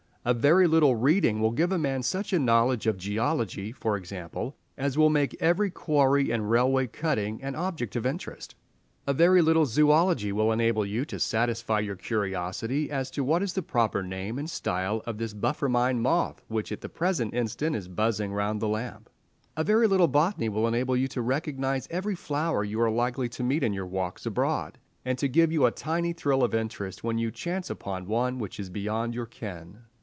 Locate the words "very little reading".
0.35-1.41